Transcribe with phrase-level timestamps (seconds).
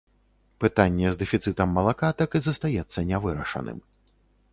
[0.63, 3.77] Пытанне з дэфіцытам малака так і застаецца нявырашаным.